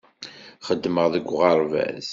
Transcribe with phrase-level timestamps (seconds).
[0.67, 2.07] Xeddmeɣ deg uɣerbaz.